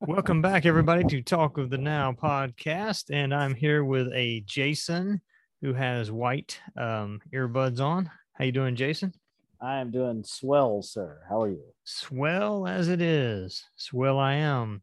[0.00, 3.06] Welcome back, everybody, to Talk of the Now podcast.
[3.12, 5.20] And I'm here with a Jason
[5.60, 8.10] who has white um, earbuds on.
[8.32, 9.12] How you doing, Jason?
[9.60, 11.20] I am doing swell, sir.
[11.28, 11.60] How are you?
[11.84, 13.64] Swell as it is.
[13.76, 14.82] Swell I am.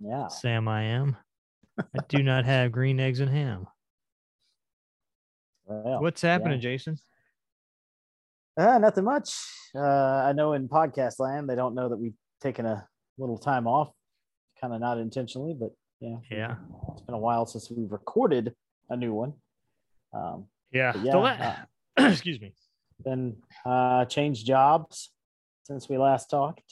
[0.00, 0.26] Yeah.
[0.28, 1.16] Sam I am.
[1.78, 3.66] I do not have green eggs and ham.
[5.70, 6.70] Well, What's happening, yeah.
[6.70, 6.98] Jason?
[8.58, 9.34] Uh, nothing much.
[9.74, 9.80] Uh,
[10.26, 12.86] I know in podcast land they don't know that we've taken a
[13.16, 13.90] little time off,
[14.60, 16.56] kind of not intentionally, but yeah, Yeah.
[16.92, 18.54] it's been a while since we've recorded
[18.90, 19.34] a new one.
[20.12, 20.92] Um, Yeah.
[21.02, 21.56] Yeah, la-
[22.10, 22.52] Excuse me.
[23.04, 25.10] then uh, changed jobs
[25.64, 26.62] since we last talked.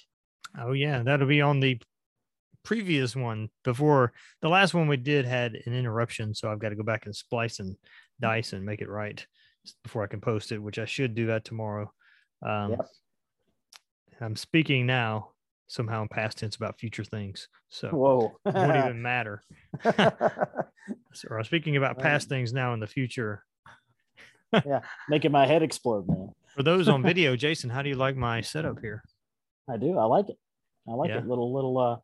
[0.59, 1.81] Oh yeah, that'll be on the
[2.65, 6.75] previous one before the last one we did had an interruption, so I've got to
[6.77, 7.77] go back and splice and
[8.21, 9.25] dice and make it right
[9.83, 11.91] before I can post it, which I should do that tomorrow.
[12.47, 12.87] Um, Yep.
[14.21, 15.31] I'm speaking now
[15.69, 18.37] somehow in past tense about future things, so Whoa.
[18.47, 19.43] it won't even matter.
[21.13, 23.43] So I'm speaking about past things now in the future.
[24.53, 26.31] yeah, making my head explode, man.
[26.55, 29.03] For those on video, Jason, how do you like my setup here?
[29.69, 29.99] I do.
[29.99, 30.37] I like it.
[30.89, 31.19] I like Yeah.
[31.19, 31.27] it.
[31.27, 31.97] Little little uh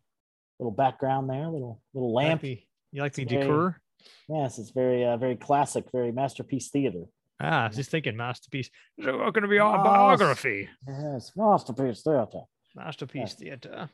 [0.58, 2.42] little background there, little little lamp.
[2.42, 2.56] you
[2.94, 3.80] like the It's very- decor?
[4.28, 7.04] Yes, it's very uh, very classic, very masterpiece theater.
[7.44, 8.70] Ah, I was just thinking masterpiece.
[8.96, 9.82] It's going to be a Yes.
[9.82, 10.68] biography.
[10.86, 12.46] Yes, masterpiece theater.
[12.76, 13.90] Masterpiece theater.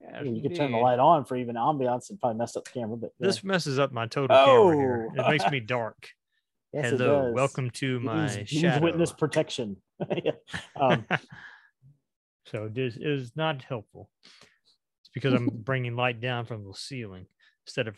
[0.00, 2.70] Yes, you could turn the light on for even ambiance and probably mess up the
[2.70, 3.26] camera, but yeah.
[3.26, 5.08] This messes up my total camera here.
[5.18, 5.26] Oh.
[5.26, 6.08] It makes me dark.
[6.72, 7.34] yes, it Hello, does.
[7.34, 8.84] welcome to my means shadow.
[8.84, 9.76] witness protection.
[10.80, 11.06] Um,
[12.46, 14.08] so this is not helpful.
[14.24, 17.26] It's because I'm bringing light down from the ceiling
[17.66, 17.96] instead of,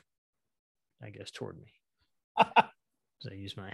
[1.03, 1.73] I guess, toward me.
[3.21, 3.73] So I use my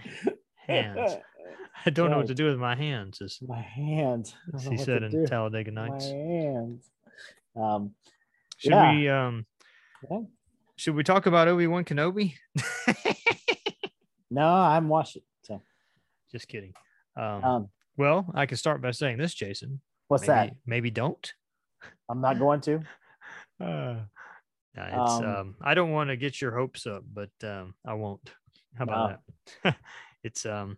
[0.67, 1.13] hands.
[1.85, 4.33] I don't know what to do with my hands, as, my hands.
[4.69, 5.25] He said in do.
[5.27, 6.05] Talladega My Nights.
[6.05, 6.89] hands.
[7.55, 7.93] Um,
[8.57, 8.91] Should yeah.
[8.95, 9.45] we um
[10.09, 10.19] Yeah.
[10.77, 12.33] should we talk about Obi-Wan Kenobi?
[14.31, 15.21] no, I'm watching.
[15.43, 15.61] So,
[16.31, 16.73] Just kidding.
[17.15, 19.81] Um, um, well, I can start by saying this, Jason.
[20.07, 20.55] what's maybe, that?
[20.65, 21.33] Maybe don't.
[22.09, 22.81] I'm not going to.
[23.61, 23.99] Uh,
[24.75, 28.33] it's, um, Um, I don't want to get your hopes up, but um, I won't.
[28.77, 29.19] How about
[29.63, 29.77] that?
[30.25, 30.77] It's um,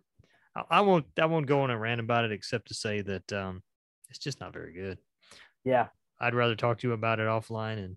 [0.54, 1.06] I, I won't.
[1.18, 3.62] I won't go on a rant about it, except to say that um,
[4.10, 4.98] it's just not very good.
[5.64, 5.88] Yeah.
[6.20, 7.96] I'd rather talk to you about it offline and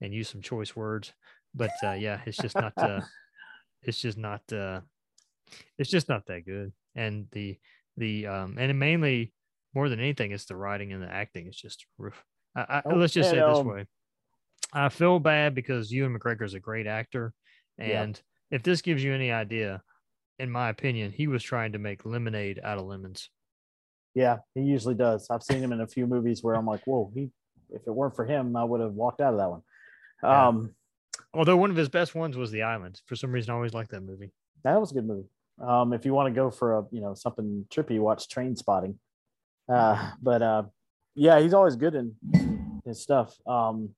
[0.00, 1.12] and use some choice words.
[1.54, 2.72] But uh, yeah, it's just not.
[2.76, 3.00] Uh,
[3.82, 4.42] it's just not.
[4.52, 4.80] Uh,
[5.78, 6.72] it's just not that good.
[6.94, 7.58] And the
[7.96, 9.32] the um and mainly
[9.74, 11.46] more than anything, it's the writing and the acting.
[11.46, 12.22] It's just roof.
[12.54, 13.86] I, I, Oh, let's just say it this way.
[14.72, 17.32] I feel bad because Ewan McGregor is a great actor,
[17.78, 18.02] Yeah.
[18.02, 18.20] and
[18.50, 19.82] if this gives you any idea,
[20.42, 23.30] in my opinion, he was trying to make lemonade out of lemons.
[24.12, 25.28] Yeah, he usually does.
[25.30, 27.30] I've seen him in a few movies where I'm like, whoa, he
[27.70, 29.62] if it weren't for him, I would have walked out of that one.
[30.22, 30.48] Yeah.
[30.48, 30.74] Um,
[31.32, 33.00] Although one of his best ones was The Island.
[33.06, 34.32] For some reason, I always liked that movie.
[34.64, 35.28] that was a good movie.
[35.62, 38.96] Um, if you want to go for a you know something trippy, watch Trainspotting.
[39.72, 40.62] Uh, but uh,
[41.14, 43.34] yeah, he's always good in his stuff.
[43.46, 43.90] Um,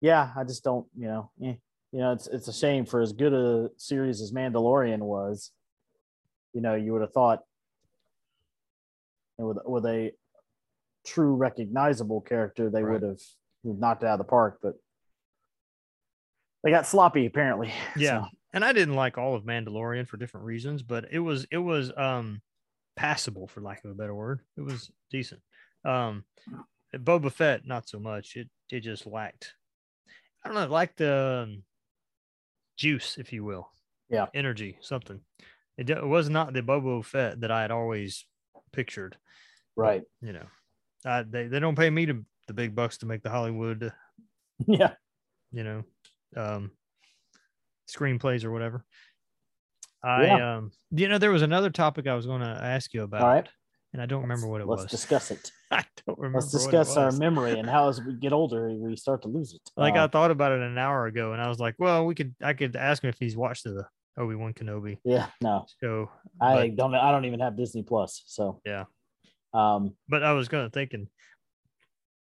[0.00, 1.54] yeah, I just don't, you know, eh.
[1.94, 5.52] You know, it's it's a shame for as good a series as Mandalorian was.
[6.52, 7.38] You know, you would have thought
[9.38, 10.10] and with with a
[11.06, 13.00] true recognizable character, they Right.
[13.00, 13.20] would have
[13.62, 14.74] knocked it out of the park, but
[16.64, 17.72] they got sloppy apparently.
[17.96, 18.22] Yeah.
[18.22, 21.58] So, And I didn't like all of Mandalorian for different reasons, but it was it
[21.58, 22.42] was um
[22.96, 24.40] passable for lack of a better word.
[24.56, 25.42] It was decent.
[25.84, 26.24] Um
[26.92, 28.34] Boba Fett, not so much.
[28.34, 29.54] It it just lacked.
[30.44, 31.62] I don't know, like the um,
[32.76, 33.68] juice, if you will.
[34.10, 34.26] Yeah.
[34.34, 35.20] Energy, something.
[35.76, 38.26] It, it was not the Boba Fett that I had always
[38.72, 39.16] pictured.
[39.76, 40.02] right.
[40.20, 40.46] You know,
[41.04, 43.92] I, they they don't pay me to the big bucks to make the Hollywood
[44.66, 44.92] Yeah.
[45.52, 45.82] you know,
[46.36, 46.70] um,
[47.88, 48.84] screenplays or whatever.
[50.02, 53.22] I, um, you know, there was another topic I was going to ask you about,
[53.22, 53.48] right.
[53.94, 54.90] and I don't remember what it Let's was.
[54.90, 55.50] discuss it.
[55.78, 56.38] I don't remember.
[56.38, 59.60] Let's discuss our memory and how as we get older we start to lose it.
[59.76, 62.14] Like Uh, I thought about it an hour ago, and I was like, well, we
[62.14, 66.08] could, I could ask him if he's watched the Obi Wan Kenobi yeah, no, So
[66.40, 66.94] I But- don't.
[66.94, 68.84] I don't even have Disney Plus, so Yeah.
[69.52, 71.08] Um, but I was kind of thinking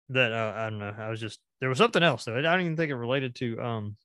[0.09, 0.93] that uh, I don't know.
[0.97, 2.37] I was just there was something else though.
[2.37, 3.97] I don't even think it related to um.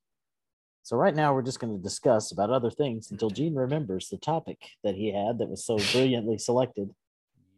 [0.83, 4.19] so right now we're just going to discuss about other things until Gene remembers the
[4.19, 6.91] topic that he had that was so brilliantly selected.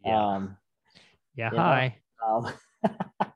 [0.07, 0.57] Um,
[1.41, 1.51] yeah.
[1.51, 1.97] Hi.
[2.27, 2.53] um,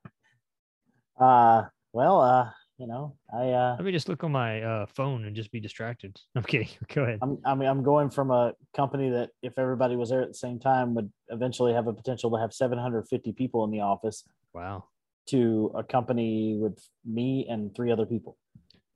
[1.21, 1.63] uh,
[1.93, 5.35] well, uh, you know, I uh, Let me just look on my uh, phone and
[5.35, 6.17] just be distracted.
[6.37, 6.69] I'm kidding.
[6.95, 7.21] Go ahead.
[7.23, 10.35] I'm I mean I'm going from a company that if everybody was there at the
[10.35, 14.85] same time would eventually have a potential to have 750 people in the office Wow.
[15.29, 18.37] to a company with me and three other people.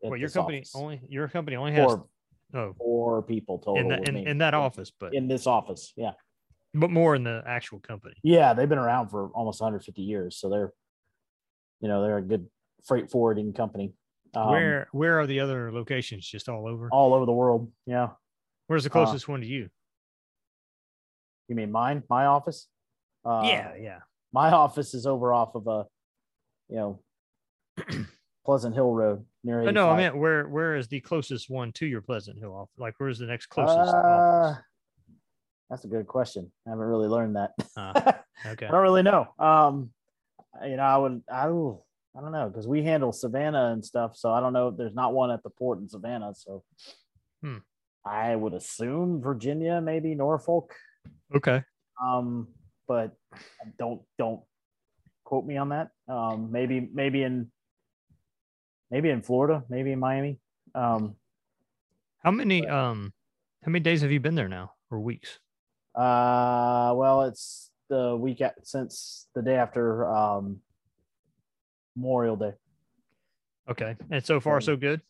[0.02, 0.74] Well, your company office.
[0.76, 2.06] only your company only has four,
[2.54, 5.92] oh four people total in that in, in that office, but in this office.
[5.96, 6.12] Yeah.
[6.74, 8.14] But more in the actual company.
[8.22, 10.72] Yeah, they've been around for almost 150 years, so they're,
[11.80, 12.46] you know, they're a good
[12.86, 13.92] freight forwarding company.
[14.34, 16.26] Um, where where are the other locations?
[16.26, 16.88] Just all over.
[16.92, 17.72] all over the world.
[17.86, 18.08] Yeah,
[18.66, 19.70] Where's the uh, closest one to you?
[21.48, 22.02] you mean mine?
[22.08, 22.68] My office?
[23.24, 23.98] Uh, yeah, yeah.
[24.32, 25.86] my office is over off of a,
[26.68, 27.00] you know,
[28.46, 29.62] Pleasant Hill Road near.
[29.62, 29.96] Oh, no, I 85.
[29.96, 32.78] meant where where is the closest one to your Pleasant Hill office?
[32.78, 33.76] Like where's the next closest?
[33.78, 34.62] Uh, office?
[35.70, 36.50] That's a good question.
[36.66, 37.50] I haven't really learned that.
[37.76, 38.66] Ah, Okay.
[38.66, 39.28] I don't really know.
[39.38, 39.90] Um,
[40.64, 44.32] you know, I would, I, I don't know because we handle Savannah and stuff, so
[44.32, 44.70] I don't know.
[44.70, 46.62] There's not one at the port in Savannah, so
[47.42, 47.58] Hmm.
[48.04, 50.74] I would assume Virginia, maybe Norfolk.
[51.34, 51.62] Okay.
[52.02, 52.48] Um,
[52.86, 53.12] but
[53.78, 54.40] don't don't
[55.24, 55.90] quote me on that.
[56.08, 57.50] Um, maybe maybe in
[58.90, 60.38] maybe in Florida, maybe in Miami.
[60.74, 61.16] Um,
[62.24, 63.12] How many um
[63.62, 65.38] how many days have you been there now or weeks?
[65.98, 70.58] Uh, well, it's the week at, since the day after um,
[71.96, 72.52] Memorial Day.
[73.68, 73.96] Okay.
[74.10, 75.00] And so far Um, so good?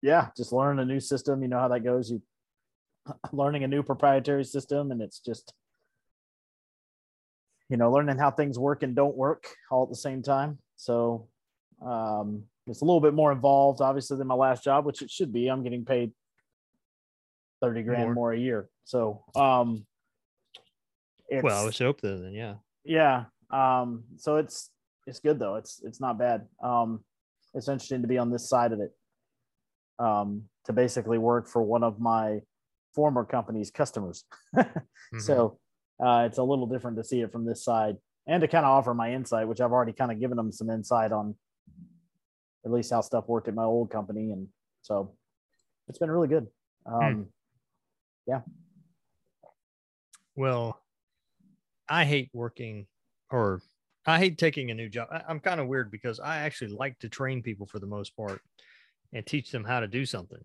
[0.00, 1.42] yeah, just learn a new system.
[1.42, 2.10] You know how that goes.
[2.10, 2.22] You
[3.32, 5.52] learning a new proprietary system, and it's just
[7.68, 10.58] you know learning how things work and don't work all at the same time.
[10.76, 11.28] So
[11.84, 15.32] um, it's a little bit more involved, obviously, than my last job, which it should
[15.32, 15.48] be.
[15.48, 16.12] I'm getting paid
[17.62, 18.14] thirty grand More.
[18.14, 18.68] more, a year.
[18.84, 19.86] So um,
[21.28, 22.54] it's, Well, I would hope that then, yeah.
[22.84, 23.24] yeah.
[23.50, 24.70] Um, so it's
[25.06, 25.56] it's good though.
[25.56, 26.46] It's it's not bad.
[26.62, 27.04] Um,
[27.54, 28.90] it's interesting to be on this side of it.
[29.98, 32.40] Um, to basically work for one of my
[32.94, 34.24] former company's customers.
[34.54, 34.82] Mhm.
[35.20, 35.58] So
[36.02, 38.70] uh, it's a little different to see it from this side and to kind of
[38.70, 41.34] offer my insight, which I've already kind of given them some insight on
[42.64, 44.30] at least how stuff worked at my old company.
[44.32, 44.48] And
[44.82, 45.14] so
[45.88, 46.46] it's been really good.
[46.86, 47.26] Um,
[48.26, 48.40] Yeah
[50.36, 50.80] well,
[51.88, 52.86] I hate working
[53.30, 53.60] or
[54.06, 55.08] I hate taking a new job.
[55.12, 58.16] I, I'm kind of weird because I actually like to train people for the most
[58.16, 58.40] part
[59.12, 60.42] and teach them how to do something.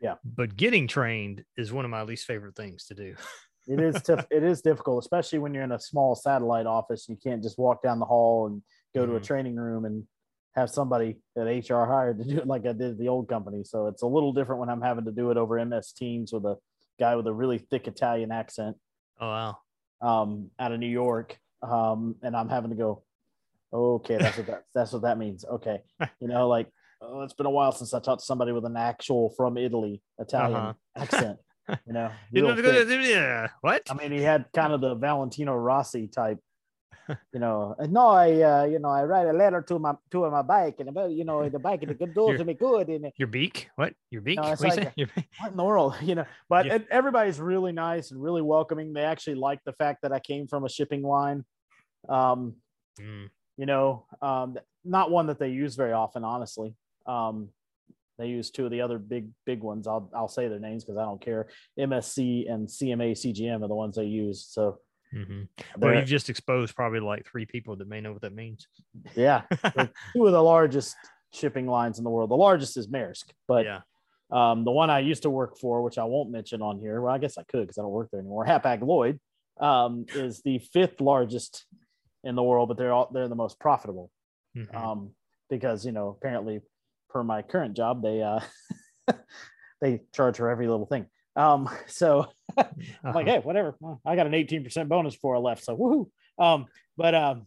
[0.00, 0.14] Yeah.
[0.24, 3.14] But getting trained is one of my least favorite things to do.
[3.66, 4.26] it is tough.
[4.30, 7.08] It is difficult, especially when you're in a small satellite office.
[7.08, 8.62] You can't just walk down the hall and
[8.94, 9.24] go to a Mhm.
[9.24, 10.06] training room and
[10.54, 13.62] have somebody that HR hired to do it like I did at the old company.
[13.64, 16.44] So it's a little different when I'm having to do it over MS Teams with
[16.44, 16.56] a
[17.00, 18.76] guy with a really thick Italian accent
[19.20, 19.58] Oh, wow.
[20.02, 23.02] um, out of New York, um, and I'm having to go.
[23.72, 25.44] Okay, that's what that that's what that means.
[25.44, 25.80] Okay,
[26.20, 26.68] you know, like
[27.02, 30.02] oh, it's been a while since I talked to somebody with an actual from Italy
[30.18, 30.72] Italian Uh-huh.
[31.02, 31.38] accent.
[31.86, 33.46] You know, You know, yeah.
[33.60, 33.82] What?
[33.90, 36.38] I mean, he had kind of the Valentino Rossi type.
[37.32, 40.42] You know, no, I, uh, you know, I write a letter to my to my
[40.42, 43.28] bike, and about, you know, the bike is good You're- to me good, and Your
[43.28, 43.68] beak?
[43.76, 43.94] What?
[44.10, 44.38] Your beak?
[44.38, 44.82] What you like say?
[44.86, 45.26] a- Your beak?
[45.40, 46.24] what in the world, you know?
[46.48, 46.78] But Yeah.
[46.90, 48.92] everybody's really nice and really welcoming.
[48.92, 51.44] They actually like the fact that I came from a shipping line.
[52.08, 52.56] Um,
[53.00, 56.74] Mm, you know, um, not one that they use very often, honestly.
[57.06, 57.48] Um,
[58.18, 59.86] they use two of the other big big ones.
[59.86, 61.48] I'll I'll say their names because I don't care.
[61.78, 64.44] MSC and CMA CGM are the ones they use.
[64.46, 64.80] So
[65.14, 65.48] mhm.
[65.78, 68.66] Well, you've just exposed probably like three people that may know what that means.
[69.14, 69.42] yeah,
[70.12, 70.96] two of the largest
[71.32, 72.30] shipping lines in the world.
[72.30, 73.80] The largest is Maersk, but yeah.
[74.32, 77.14] um, the one I used to work for, which I won't mention on here, well,
[77.14, 78.44] I guess I could because I don't work there anymore.
[78.44, 79.20] Hapag Lloyd
[79.60, 81.66] um, is the fifth largest
[82.24, 84.10] in the world, but they're all they're the most profitable.
[84.56, 84.74] Mhm.
[84.74, 85.10] um,
[85.48, 86.60] because you know apparently
[87.10, 88.40] per my current job they uh,
[89.80, 91.06] they charge for every little thing.
[91.40, 93.24] Um, so I'm like, Uh-huh.
[93.24, 93.74] hey, whatever.
[93.80, 96.08] Well, I got an 18% bonus before I left, so woohoo.
[96.44, 96.66] Um,
[96.96, 97.46] but um,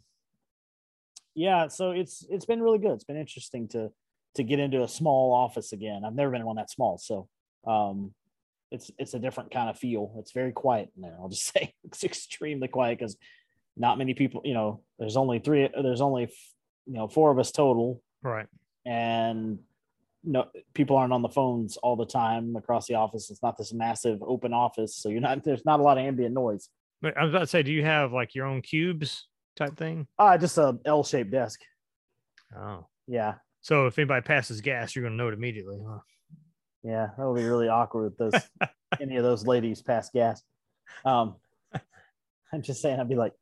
[1.35, 2.91] yeah, so it's it's been really good.
[2.91, 3.91] It's been interesting to
[4.35, 6.03] to get into a small office again.
[6.05, 7.27] I've never been in one that small, so
[7.65, 8.13] um,
[8.71, 10.13] it's it's a different kind of feel.
[10.19, 11.15] It's very quiet in there.
[11.19, 13.17] I'll just say it's extremely quiet because
[13.75, 14.41] not many people.
[14.45, 15.69] You know, there's only three.
[15.81, 16.23] There's only
[16.85, 18.47] you know four of us total, Right.
[18.85, 19.59] and
[20.23, 23.29] no people aren't on the phones all the time across the office.
[23.29, 26.33] It's not this massive open office, so you're not there's not a lot of ambient
[26.33, 26.69] noise.
[27.01, 29.27] But I was about to say, do you have like your own cubes
[29.57, 30.07] type thing?
[30.17, 31.59] Ah, just a L-shaped desk.
[32.57, 32.87] Oh.
[33.07, 35.83] Yeah, So if anybody passes gas, you're going to know it immediately.
[35.85, 35.99] Huh?
[36.83, 38.41] yeah, that would be really awkward if those
[39.01, 40.41] any of those ladies pass gas.
[41.03, 41.35] Um,
[42.53, 43.33] I'm just saying, I'd be like,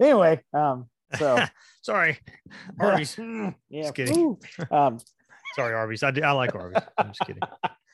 [0.00, 1.38] anyway, um, So
[1.82, 2.18] Sorry,
[2.80, 3.16] Arby's.
[3.18, 4.36] yeah, Just kidding.
[4.70, 4.98] Um,
[5.56, 6.02] Sorry, Arby's.
[6.02, 6.82] I, do, I like Arby's.
[6.98, 7.42] I'm just kidding.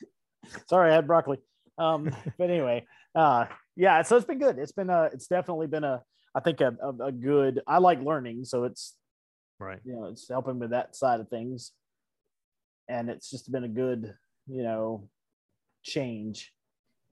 [0.69, 1.37] sorry, I had broccoli.
[1.77, 3.45] Um, but anyway, uh,
[3.75, 4.57] yeah, so it's been good.
[4.59, 6.01] It's been a, it's definitely been a,
[6.35, 7.61] I think a, a, a good.
[7.65, 8.95] I like learning, so it's
[9.57, 9.79] Right.
[9.85, 11.71] you know it's helping with that side of things,
[12.89, 14.13] and it's just been a good,
[14.47, 15.07] you know,
[15.81, 16.51] change.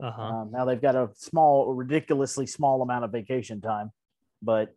[0.03, 0.21] Uh huh.
[0.21, 3.91] Um, now they've got a small, ridiculously small amount of vacation time,
[4.41, 4.75] but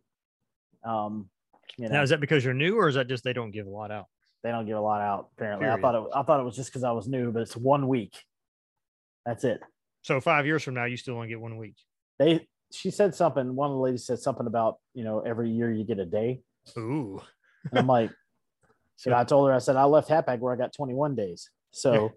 [0.83, 1.29] um,
[1.77, 3.67] you know, Now, is that because you're new, or is that just they don't give
[3.67, 4.05] a lot out?
[4.43, 5.29] they don't give a lot out.
[5.35, 7.57] Apparently, I thought it, I thought it was just because I was new, but it's
[7.57, 8.15] one week.
[9.25, 9.61] That's it.
[10.03, 11.75] So five years from now, you still only get one week.
[12.19, 13.55] They she said something.
[13.55, 16.41] One of the ladies said something about you know every year you get a day,
[16.77, 17.21] Ooh.
[17.69, 18.11] and I'm like,
[18.97, 21.15] So, you know, I told her I said I left Hapag where I got 21
[21.15, 22.13] days, so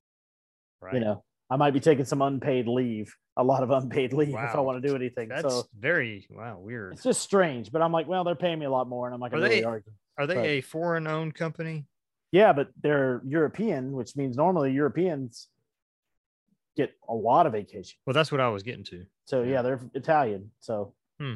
[0.82, 0.94] right.
[0.94, 4.54] you know I might be taking some unpaid leave, a lot of unpaid leave if
[4.54, 5.28] I want to do anything.
[5.28, 6.94] that's so very wow weird.
[6.94, 7.70] it's just strange.
[7.70, 9.42] But I'm like, well, they're paying me a lot more, and I'm like, Are going
[9.44, 9.92] to really they- argue.
[10.16, 11.86] Are they but- a foreign-owned company?
[12.32, 15.48] Yeah, but they're European, which means normally Europeans
[16.76, 17.96] get a lot of vacation.
[18.06, 19.04] Well, that's what I was getting to.
[19.26, 19.52] So Yeah.
[19.52, 20.50] yeah, they're Italian.
[20.60, 21.34] So Hmm.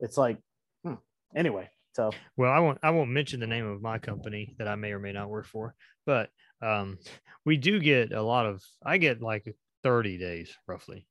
[0.00, 0.38] it's like
[0.84, 0.94] hmm.
[1.36, 1.70] anyway.
[1.92, 2.78] So Well, I won't.
[2.82, 5.46] I won't mention the name of my company that I may or may not work
[5.46, 5.74] for,
[6.06, 6.30] but
[6.62, 6.98] um,
[7.44, 8.62] we do get a lot of.
[8.84, 11.06] I get like 30 days roughly,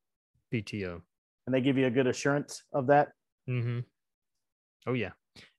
[0.53, 1.01] PTO.
[1.46, 3.10] and they give you a good assurance of that.
[3.50, 3.79] Mm-hmm.
[4.88, 5.12] Oh yeah,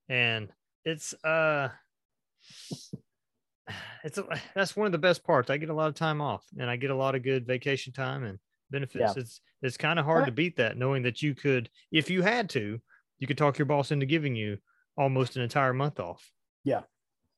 [0.08, 0.48] and
[0.84, 1.68] it's uh,
[4.04, 5.50] it's a, that's one of the best parts.
[5.50, 7.92] I get a lot of time off, and I get a lot of good vacation
[7.92, 8.38] time and
[8.70, 9.16] benefits.
[9.16, 10.26] It's it's kind of hard Right.
[10.26, 12.78] to beat that, knowing that you could, if you had to,
[13.18, 14.58] you could talk your boss into giving you
[14.96, 16.30] almost an entire month off.
[16.64, 16.82] Yeah.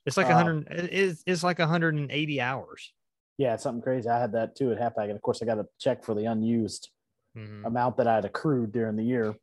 [0.06, 0.68] It's like a Uh, hundred.
[0.70, 2.92] It's it's like 180 hours.
[3.38, 4.08] Yeah, it's something crazy.
[4.08, 6.26] I had that too at Hapag, and of course I got a check for the
[6.26, 6.90] unused
[7.36, 7.64] Mhm.
[7.66, 9.34] amount that I had accrued during the year.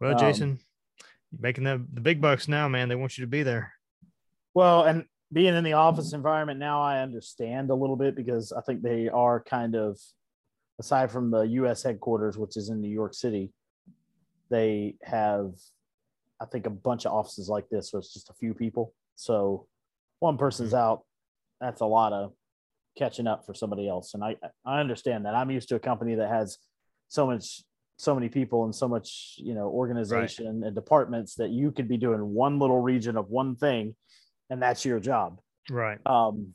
[0.00, 0.60] Well, um, Jason,
[1.32, 2.88] you're making the the big bucks now, man.
[2.88, 3.72] They want you to be there.
[4.54, 8.60] Well, and being in the office environment now, I understand a little bit because I
[8.60, 9.98] think they are kind of,
[10.78, 11.82] aside from the U.S.
[11.82, 13.52] headquarters, which is in New York City,
[14.50, 15.54] they have,
[16.40, 18.94] I think, a bunch of offices like this, so it's just a few people.
[19.16, 19.66] So
[20.24, 21.02] one person's out,
[21.60, 22.32] that's a lot of
[22.96, 25.34] catching up for somebody else, and I I understand that.
[25.34, 26.58] I'm used to a company that has
[27.08, 27.62] so much
[27.96, 31.96] so many people and so much you know organization and departments that you could be
[31.96, 33.94] doing one little region of one thing
[34.50, 35.40] and that's your job
[35.70, 35.98] Right.
[36.04, 36.54] um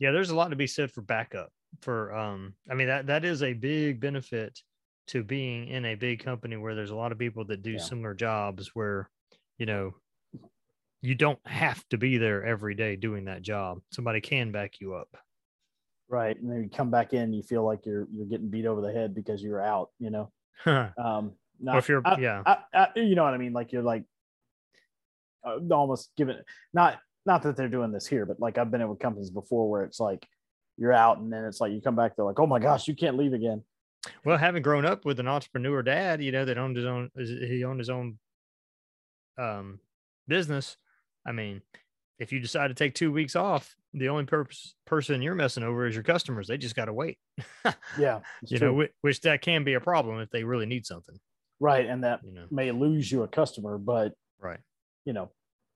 [0.00, 1.50] yeah there's a lot to be said for backup
[1.82, 4.58] for um i mean that that is a big benefit
[5.12, 7.78] to being in a big company where there's a lot of people that do Yeah.
[7.90, 9.08] similar jobs where
[9.58, 9.94] you know
[11.06, 13.78] you don't have to be there every day doing that job.
[13.92, 15.16] Somebody can back you up.
[16.08, 18.80] Right and then you come back in you feel like you're you're getting beat over
[18.80, 20.30] the head because you're out you know?
[20.64, 22.42] Or um not, if you're I- yeah.
[22.46, 23.52] I, I, you know what i mean?
[23.52, 24.04] Like you're like
[25.44, 26.36] uh, almost given
[26.72, 29.68] not not that they're doing this here but like i've been in with companies before
[29.70, 30.26] where it's like
[30.76, 32.94] you're out and then it's like you come back they're like oh my gosh you
[32.94, 33.62] can't leave again.
[34.24, 37.64] Well having grown up with an entrepreneur dad you know that owned his own he
[37.64, 38.18] owned his own
[39.38, 39.80] um
[40.28, 40.76] business
[41.26, 41.60] i mean
[42.18, 45.86] if you decide to take two weeks off the only purpose person you're messing over
[45.86, 46.46] is your customers.
[46.48, 47.18] They just got to wait.
[47.98, 48.68] Yeah you true.
[48.68, 51.16] know which, which that can be a problem if they really need something.
[51.60, 52.44] Right and that you know.
[52.50, 54.60] may lose you a customer but right.
[55.06, 55.30] you know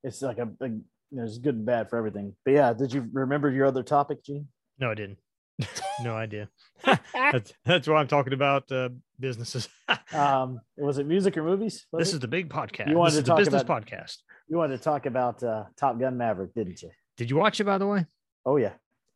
[0.05, 0.69] it's like a, a
[1.13, 2.35] there's good and bad for everything.
[2.45, 4.49] But yeah did you remember your other topic gene?
[4.79, 5.19] No i didn't.
[6.03, 6.49] No idea.
[7.13, 8.89] That's that's why i'm talking about uh
[9.19, 9.69] businesses.
[10.13, 12.17] Um was it music or movies was this it?
[12.17, 12.89] is the big podcast.
[12.89, 14.17] You wanted this to is the talk business about- podcast
[14.51, 16.91] you wanted to talk about uh top gun maverick didn't you?
[17.17, 18.05] Did you watch it by the way?
[18.45, 18.73] Oh yeah.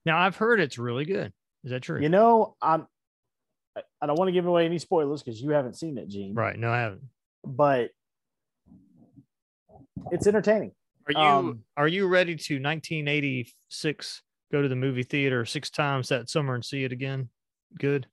[0.06, 1.32] Now i've heard it's really good.
[1.64, 2.00] Is that true?
[2.00, 2.86] You know i'm
[4.00, 6.34] I- don't want to give away any spoilers because you haven't seen it gene.
[6.34, 6.58] Right.
[6.58, 7.02] No i haven't.
[7.44, 7.90] But
[10.10, 10.72] it's entertaining.
[11.06, 14.22] Are you Um, are you ready to 1986
[14.52, 17.28] go to the movie theater six times that summer and see it again?
[17.78, 18.06] Good.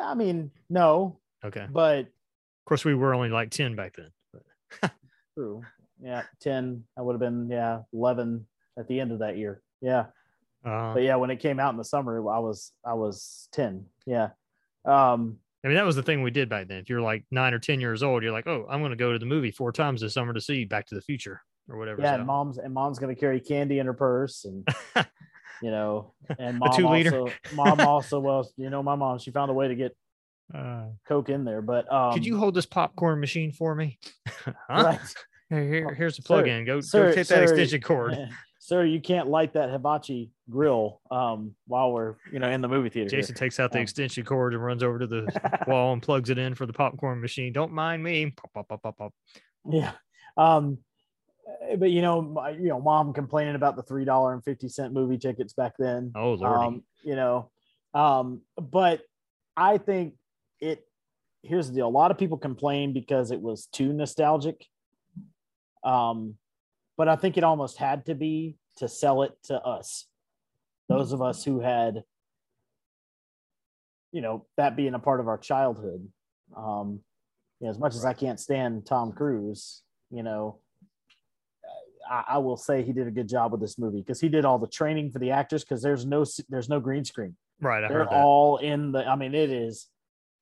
[0.00, 1.18] i mean no.
[1.44, 1.66] Okay.
[1.70, 4.10] But of course, we were only like 10 back then.
[5.34, 5.62] True.
[6.02, 8.46] Yeah 10 i would have been yeah 11
[8.78, 9.62] at the end of that year.
[9.80, 10.06] Yeah.
[10.64, 13.86] Uh, but yeah when it came out in the summer i was i was 10
[14.06, 14.30] yeah.
[14.84, 16.78] Um I mean, that was the thing we did back then.
[16.78, 19.12] If you're like nine or 10 years old, you're like, oh, I'm going to go
[19.12, 22.02] to the movie four times this summer to see Back to the Future or whatever.
[22.02, 24.66] yeah and mom's and mom's gonna carry candy in her purse and
[25.62, 29.54] you know and mom also mom also well you know my mom she found a
[29.54, 29.96] way to get
[30.54, 33.98] uh, coke in there but um could you hold this popcorn machine for me?
[34.26, 34.52] huh?
[34.68, 35.00] right
[35.48, 36.64] Here, here- here's the Sir, plug in.
[36.64, 38.16] Go, sir, go take sir, that extension cord.
[38.60, 42.88] sir, you can't light that hibachi grill um, while we're you know in the movie
[42.88, 43.10] theater.
[43.10, 46.00] here." Jason takes out the Um, extension cord and runs over to the wall and
[46.02, 47.52] plugs it in for the popcorn machine.
[47.52, 48.30] Don't mind me.
[48.30, 49.12] Pop, pop, pop, pop, pop.
[49.68, 49.92] Yeah.
[50.36, 50.78] Um,
[51.68, 54.68] eh, but you know, my, you know, mom complaining about the three dollar and fifty
[54.68, 56.12] cent movie tickets back then.
[56.14, 56.66] Oh lordy.
[56.66, 57.50] Um, you know,
[57.94, 59.00] um, but
[59.56, 60.14] I think
[60.60, 60.86] it.
[61.42, 64.66] Here's the deal: a lot of people complain because it was too nostalgic.
[65.82, 66.34] Um,
[66.98, 70.06] but I think it almost had to be to sell it to us,
[70.88, 72.02] those of us who had,
[74.12, 76.06] you know, that being a part of our childhood.
[76.54, 77.00] Um,
[77.60, 80.58] you know, as much as I can't stand Tom Cruise, you know,
[82.10, 84.44] I, I will say he did a good job with this movie because he did
[84.44, 87.36] all the training for the actors because there's no there's no green screen.
[87.60, 87.84] right.
[87.84, 88.22] I They're heard that.
[88.24, 89.06] all in the.
[89.06, 89.86] I mean, it is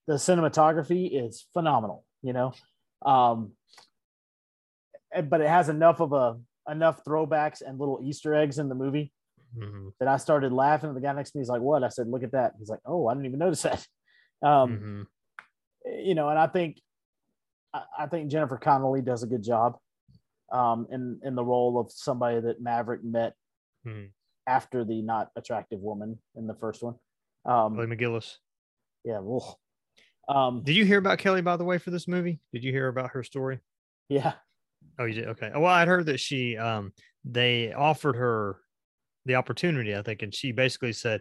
[0.09, 2.05] the cinematography is phenomenal.
[2.23, 2.53] You know,
[3.07, 3.53] um,
[5.29, 6.37] but it has enough of a
[6.71, 9.12] enough throwbacks and little Easter eggs in the movie
[9.57, 10.93] Mhm, that I started laughing.
[10.93, 12.81] The guy next to me is like, "What?" I said, "Look at that." He's like,
[12.85, 13.87] "Oh, I didn't even notice that."
[14.43, 15.07] Um,
[15.87, 16.03] mhm.
[16.07, 16.81] you know, and I think
[17.75, 19.79] I, I think Jennifer Connelly does a good job
[20.53, 23.35] um, in in the role of somebody that Maverick met
[23.87, 24.11] Mhm.
[24.47, 26.97] after the not attractive woman in the first one.
[27.47, 28.37] Um, Kelly McGillis.
[29.05, 29.57] yeah, ugh.
[30.28, 32.40] Um, Did you hear about Kelly, by the way, for this movie?
[32.52, 33.61] Did you hear about her story?
[34.08, 34.32] yeah,
[34.99, 35.28] Oh, you did.
[35.28, 35.50] Okay.
[35.54, 36.92] Well, I'd heard that she, um,
[37.25, 38.56] they offered her
[39.26, 41.20] the opportunity, I think, and she basically said,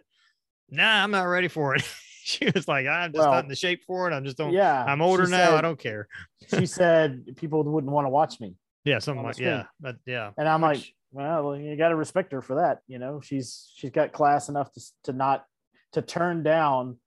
[0.70, 1.82] "Nah, I'm not ready for it."
[2.24, 4.14] she was like, "I'm just Well, not in the shape for it.
[4.14, 4.52] I'm just don't.
[4.52, 4.84] yeah.
[4.84, 5.56] I'm older now.
[5.56, 6.08] I don't care."
[6.56, 10.30] she said people wouldn't want to watch me, Yeah, something like yeah, but yeah.
[10.38, 12.78] and I'm like, well, you got to respect her for that.
[12.86, 15.44] You know, she's she's got class enough to to not
[15.92, 16.98] to turn down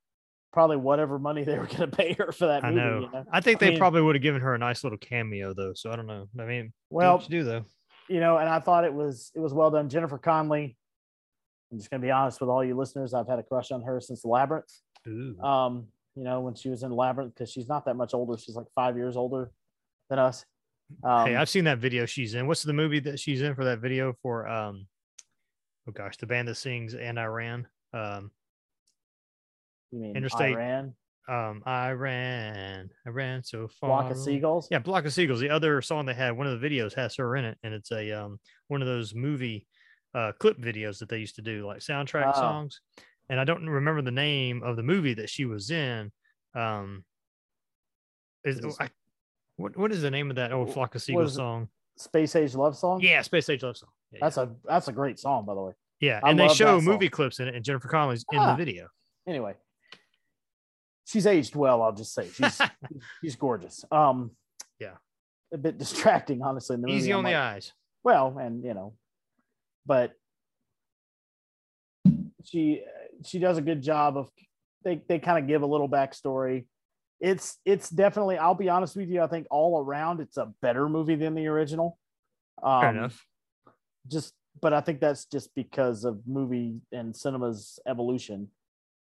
[0.54, 2.82] probably whatever money they were going to pay her for that I movie.
[2.82, 3.00] know.
[3.02, 3.26] You know?
[3.32, 5.74] I think I they mean- probably would have given her a nice little cameo though.
[5.74, 6.28] So I don't know.
[6.40, 7.66] I mean, Well, what you do though.
[8.10, 9.90] you know, and I thought it was it was well done.
[9.90, 10.76] Jennifer Connelly.
[11.72, 13.14] I'm just gonna be honest with all you listeners.
[13.14, 14.72] I've had a crush on her since Labyrinth.
[15.08, 15.40] Ooh.
[15.42, 18.38] Um, you know, when she was in Labyrinth, because she's not that much older.
[18.38, 19.52] She's like five years older
[20.10, 20.44] than us.
[21.06, 22.46] Um, hey, I've seen that video she's in.
[22.48, 24.46] What's the movie that she's in for that video for?
[24.46, 24.88] Um,
[25.88, 28.32] oh gosh, the band that sings "And I Ran." Um,
[29.92, 30.94] you mean Interstate Iran,
[31.30, 34.02] um, I ran, I ran so far.
[34.02, 34.18] Flock of.
[34.18, 34.68] Seagulls.
[34.72, 35.40] Yeah, Flock of Seagulls.
[35.40, 37.92] The other song they had, one of the videos has her in it, and it's
[37.92, 39.66] a um one of those movie
[40.16, 42.40] uh clip videos that they used to do, like soundtrack Oh.
[42.40, 42.82] songs.
[43.30, 46.12] And I don't remember the name of the movie that she was in.
[46.54, 47.06] Um,
[48.44, 48.90] is Is I,
[49.58, 51.70] what what is the name of that old Flock of Seagulls song?
[51.98, 53.00] Space Age Love Song.
[53.02, 53.90] Yeah, Space Age Love Song.
[54.12, 55.74] Yeah, that's a that's a great song, by the way.
[56.00, 56.20] yeah.
[56.24, 58.52] I and they show movie clips in it, and Jennifer Connelly's in Ah.
[58.56, 58.88] the video.
[59.28, 59.54] Anyway,
[61.06, 61.82] she's aged well.
[61.82, 62.60] I'll just say she's
[63.24, 63.84] she's gorgeous.
[63.92, 64.32] Um,
[64.80, 64.96] Yeah.
[65.54, 66.76] a bit distracting, honestly.
[66.76, 66.98] In the movie.
[67.00, 67.74] Easy I'm on the like, eyes.
[68.04, 68.94] well and you know
[69.86, 70.14] but
[72.44, 72.84] she
[73.26, 74.30] she does a good job of
[74.84, 76.66] they they kind of give a little backstory
[77.20, 80.90] it's it's definitely i'll be honest with you i think all around it's a better
[80.90, 81.98] movie than the original
[82.64, 83.26] um Fair enough.
[84.08, 88.50] just but i think that's just because of movie and cinema's evolution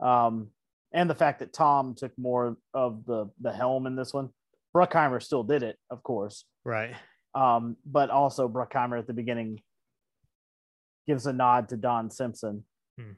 [0.00, 0.48] um
[0.92, 4.28] and the fact that tom took more of the the helm in this one
[4.74, 6.94] bruckheimer still did it of course Right.
[7.34, 9.60] um, but also Bruckheimer at the beginning
[11.06, 12.64] gives a nod to Don Simpson,
[12.98, 13.12] Hmm.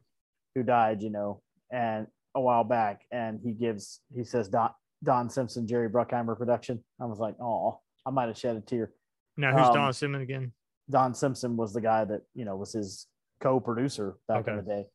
[0.55, 4.71] who died, you know, and a while back, and he gives he says Don
[5.03, 6.85] Don Simpson Jerry Bruckheimer production.
[7.01, 8.93] I was like, oh, I might have shed a tear.
[9.37, 10.53] Now who's Um, Don Simpson again?
[10.91, 13.07] Don Simpson was the guy that you know was his
[13.41, 14.87] co-producer back in the day,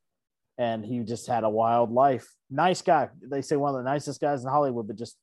[0.57, 2.27] and he just had a wild life.
[2.49, 3.09] Nice guy.
[3.21, 5.17] They say one of the nicest guys in Hollywood, but just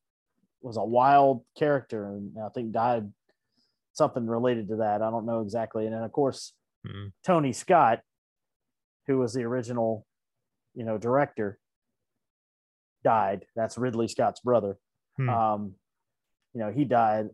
[0.61, 3.11] was a wild character, and I think died
[3.95, 5.03] something related to that.
[5.03, 5.87] I don't know exactly.
[5.87, 6.55] And then of course
[6.87, 7.13] Mhm.
[7.25, 8.01] Tony Scott,
[9.07, 10.07] who was the original,
[10.75, 11.59] you know, director,
[13.05, 13.47] died.
[13.55, 14.79] That's Ridley Scott's brother.
[15.17, 15.29] Hmm.
[15.29, 15.75] Um,
[16.55, 17.31] you know, he died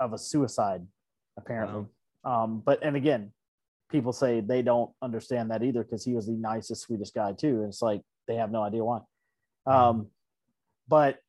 [0.00, 0.86] of a suicide,
[1.36, 1.86] apparently.
[2.24, 3.32] Um, but and again,
[3.94, 7.60] people say they don't understand that either because he was the nicest, sweetest guy too.
[7.60, 8.98] And it's like they have no idea why.
[9.66, 10.08] Um,
[10.88, 11.20] but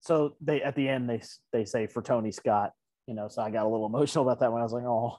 [0.00, 1.22] so they at the end they
[1.52, 2.72] they say for Tony Scott,
[3.06, 3.28] you know.
[3.28, 5.18] So I got a little emotional about that when I was like, oh.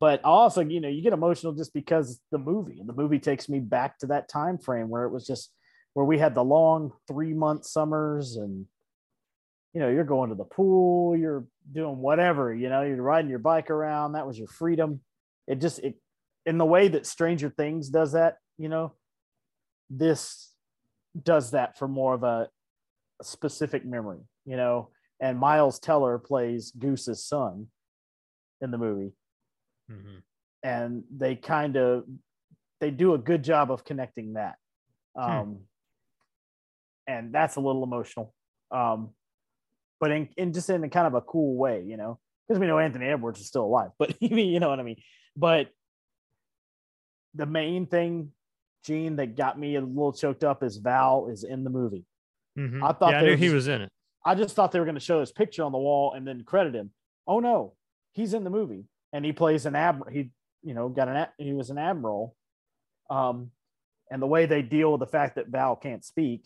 [0.00, 3.48] But also, you know, you get emotional just because the movie and the movie takes
[3.48, 5.52] me back to that time frame where it was just
[5.92, 8.66] where we had the long three month summers and
[9.74, 13.38] you know you're going to the pool you're doing whatever you know you're riding your
[13.38, 15.00] bike around that was your freedom
[15.52, 15.94] it just it
[16.46, 18.94] in the way that stranger things does that you know
[19.90, 20.50] this
[21.22, 22.48] does that for more of a,
[23.20, 24.88] a specific memory you know
[25.20, 27.66] and miles teller plays goose's son
[28.60, 29.12] in the movie
[29.90, 30.22] Mhm.
[30.62, 32.04] and they kind of
[32.80, 34.56] they do a good job of connecting that.
[35.14, 35.58] Um,
[37.06, 38.32] and that's a little emotional.
[38.70, 39.10] Um,
[40.00, 42.18] but in, in just in a kind of a cool way, you know,
[42.52, 45.00] because we know Anthony Edwards is still alive, but you know what I mean.
[45.36, 45.68] But
[47.34, 48.32] the main thing,
[48.84, 52.04] Gene, that got me a little choked up is Val is in the movie.
[52.58, 52.82] Mhm.
[52.82, 53.88] I thought yeah, I knew were he was in it.
[54.24, 56.44] I just thought they were going to show his picture on the wall and then
[56.44, 56.90] credit him.
[57.26, 57.74] Oh no,
[58.12, 60.12] he's in the movie and he plays an admiral.
[60.12, 60.30] He,
[60.62, 62.36] you know, got an he was an admiral.
[63.08, 63.50] Um,
[64.10, 66.42] and the way they deal with the fact that Val can't speak,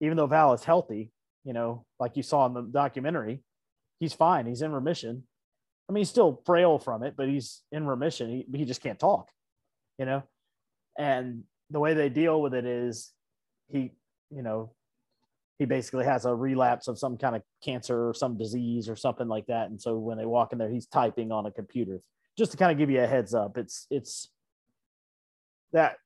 [0.00, 1.10] even though Val is healthy,
[1.44, 3.42] you know, like you saw in the documentary,
[4.00, 4.46] he's fine.
[4.46, 5.24] He's in remission.
[5.88, 8.28] I mean, he's still frail from it, but he's in remission.
[8.30, 9.28] He, he just can't talk,
[9.98, 10.22] you know.
[10.98, 13.12] And the way they deal with it is,
[13.68, 13.92] he,
[14.30, 14.72] you know,
[15.58, 19.28] he basically has a relapse of some kind of cancer or some disease or something
[19.28, 19.70] like that.
[19.70, 22.00] And so when they walk in there, he's typing on a computer.
[22.36, 24.28] Just to kind of give you a heads up, it's it's
[25.72, 25.96] that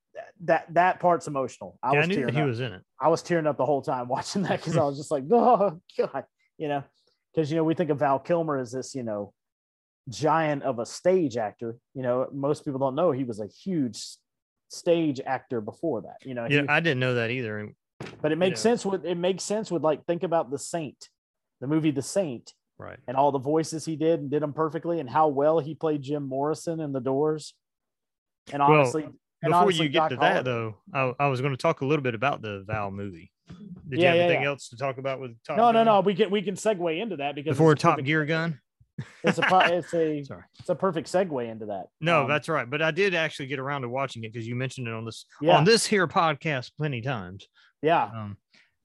[0.44, 1.78] that that part's emotional.
[1.83, 2.46] I Yeah, I was knew that tearing he up.
[2.46, 2.83] was in it.
[3.00, 5.81] I was tearing up the whole time watching that because I was just like, oh
[5.98, 6.24] god,
[6.57, 6.85] you know,
[7.34, 9.32] because you know we think of Val Kilmer as this, you know,
[10.08, 11.76] giant of a stage actor.
[11.94, 14.02] You know, most people don't know he was a huge
[14.68, 16.16] stage actor before that.
[16.24, 17.72] You know, he- Yeah, I didn't know that either.
[18.20, 18.70] But it makes know.
[18.70, 21.08] sense with it makes sense with like think about the Saint,
[21.60, 22.98] the movie The Saint, right.
[23.06, 26.02] and all the voices he did and did them perfectly, and how well he played
[26.02, 27.54] Jim Morrison in The Doors.
[28.52, 29.14] And Well, honestly, and
[29.50, 31.84] Before honestly, you get Doc to that, though, I, I was going to talk a
[31.84, 33.31] little bit about the Val movie.
[33.48, 33.57] Did
[33.90, 34.48] Yeah, you yeah, have anything yeah.
[34.48, 35.87] else to talk about with Top no, no, Gun?
[35.87, 36.00] no.
[36.00, 38.59] We can we can segue into that because Before Top perfect- Gear Gun?
[39.24, 40.42] It's a it's a Sorry.
[40.61, 41.87] it's a perfect segue into that.
[42.00, 42.68] No, Um, that's right.
[42.68, 45.24] But I did actually get around to watching it because you mentioned it on this
[45.40, 45.57] Yeah.
[45.57, 47.48] on this here podcast plenty times.
[47.81, 48.37] yeah, Um,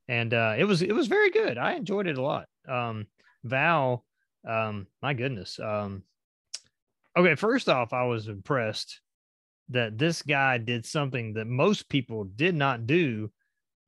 [0.08, 1.58] and uh, it was it was very good.
[1.58, 2.48] I enjoyed it a lot.
[2.68, 3.06] Um,
[3.44, 4.06] Val,
[4.48, 5.60] um, my goodness.
[5.60, 6.04] Um,
[7.18, 9.02] okay, first off, I was impressed
[9.70, 13.30] that this guy did something that most people did not do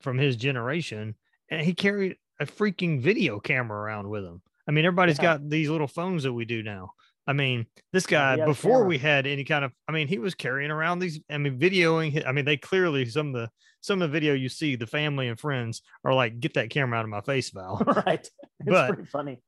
[0.02, 1.16] from his generation,
[1.50, 4.42] and he carried a freaking video camera around with him.
[4.68, 5.24] I mean, everybody's Yeah.
[5.38, 6.92] got these little phones that we do now.
[7.28, 10.34] I mean, this guy a before we had any kind of, I mean, he was
[10.36, 11.20] carrying around these.
[11.30, 12.26] I mean, videoing.
[12.26, 13.50] I mean, they clearly some of the
[13.82, 16.98] some of the video you see, the family and friends are like, "Get that camera
[17.00, 18.20] out of my face, Val." right.
[18.20, 18.34] It's
[18.66, 19.42] But- pretty funny.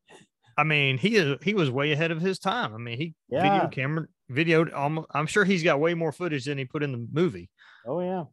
[0.58, 2.74] I mean, he is he was way ahead of his time.
[2.76, 3.42] I mean, he Yeah.
[3.54, 5.08] video camera videoed almost.
[5.12, 7.50] I'm sure he's got way more footage than he put in the movie.
[7.88, 8.26] Oh yeah,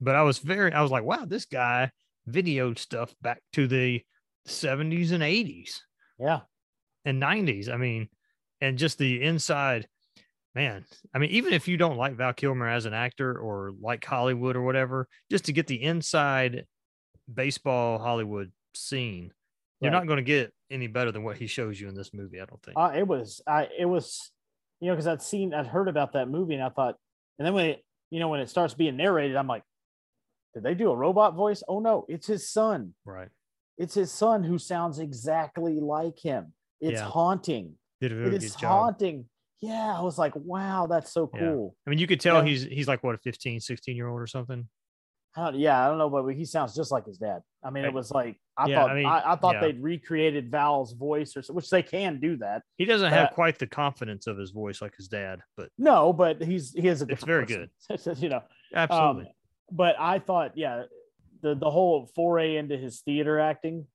[0.00, 1.90] But I was very, I was like, wow, this guy
[2.28, 4.02] videoed stuff back to the
[4.46, 5.80] 70s and 80s
[6.18, 6.40] yeah,
[7.04, 7.68] and 90s.
[7.68, 8.08] I mean,
[8.60, 9.86] and just the inside,
[10.54, 10.84] man.
[11.14, 14.56] I mean, even if you don't like Val Kilmer as an actor or like Hollywood
[14.56, 16.66] or whatever, just to get the inside
[17.32, 19.32] baseball Hollywood scene,
[19.80, 19.98] you're Right.
[19.98, 22.40] not going to get any better than what he shows you in this movie.
[22.40, 22.76] I don't think.
[22.78, 23.40] uh, it was.
[23.46, 24.30] I it was,
[24.80, 26.96] you know, because I'd seen, I'd heard about that movie, and I thought,
[27.38, 29.62] and then when it, you know, when it starts being narrated, I'm like,
[30.56, 31.62] did they do a robot voice?
[31.68, 32.94] Oh no, it's his son.
[33.04, 33.28] right.
[33.76, 36.54] It's his son who sounds exactly like him.
[36.80, 37.10] It's Yeah.
[37.10, 37.74] haunting.
[38.00, 38.70] Did a It is good job.
[38.70, 39.28] haunting.
[39.60, 41.40] Yeah, I was like, wow, that's so Yeah.
[41.40, 41.76] cool.
[41.86, 42.44] I mean, you could tell Yeah.
[42.48, 44.66] he's he's like what a 15, 16 year old or something.
[45.38, 47.42] I don't, yeah, I don't know, but he sounds just like his dad.
[47.62, 49.60] I mean, it was like I Yeah, thought I I, mean, I, thought yeah.
[49.60, 52.62] they'd recreated Val's voice or which they can do that.
[52.78, 56.40] He doesn't have quite the confidence of his voice like his dad, but No, but
[56.40, 57.70] he's he is a It's very person.
[58.22, 58.40] you know.
[58.74, 59.24] absolutely.
[59.26, 59.32] Um,
[59.70, 60.84] but I thought, yeah,
[61.42, 63.86] the the whole foray into his theater acting,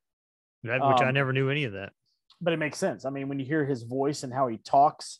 [0.63, 1.93] that, which I um, never knew any of that.
[2.39, 3.05] but it makes sense.
[3.05, 5.19] I mean, when you hear his voice and how he talks,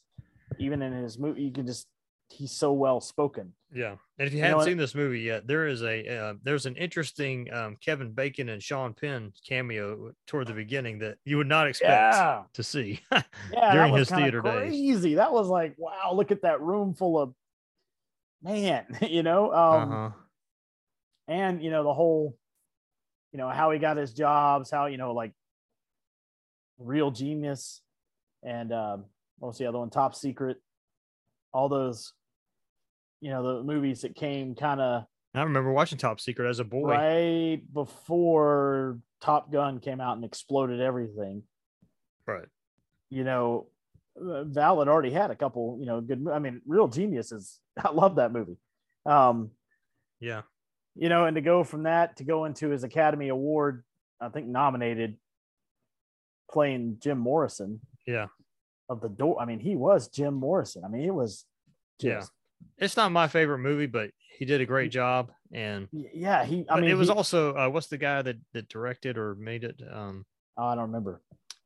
[0.60, 1.88] even in his movie, you can just
[2.30, 3.54] he's so well spoken.
[3.74, 3.96] Yeah.
[4.18, 6.76] And if you, you haven't seen this movie yet, there is a uh, there's an
[6.76, 11.68] interesting um, Kevin Bacon and Sean Penn cameo toward the beginning that you would not
[11.68, 13.02] expect Yeah, to see.
[13.52, 14.70] yeah, during his theater days.
[14.70, 15.16] crazy.
[15.16, 17.34] That was like, wow, look at that room full of
[18.44, 19.54] man, you know.
[19.54, 20.10] Um, uh-huh.
[21.32, 22.38] And you know the whole
[23.32, 25.32] you know how he got his jobs how you know like
[26.78, 27.82] real genius
[28.44, 29.06] and um
[29.40, 30.58] what was the other one top secret
[31.54, 32.14] all those
[33.22, 36.66] you know the movies that came kind of I remember watching Top Secret as a
[36.66, 36.90] boy.
[36.90, 41.44] right before top gun came out and exploded everything
[42.28, 42.48] Right.
[43.10, 43.68] you know
[44.22, 47.60] uh, val had already had a couple you know good i mean real genius is
[47.86, 48.58] i love that movie
[49.06, 49.52] um
[50.20, 50.42] Yeah.
[50.96, 53.84] You know, and to go from that to go into his Academy Award,
[54.20, 55.18] I think nominated,
[56.52, 58.28] playing Jim Morrison Yeah.
[58.90, 59.42] of the door.
[59.42, 60.84] I mean, he was Jim Morrison.
[60.84, 61.46] I mean, it was
[62.00, 62.24] Yeah.
[62.78, 65.32] It's not my favorite movie, but he did a great job.
[65.52, 66.44] And yeah.
[66.46, 69.36] He, I mean, it was he- also uh, what's the guy that that directed or
[69.36, 69.82] made it?
[69.92, 70.26] Um,
[70.58, 71.22] I don't remember.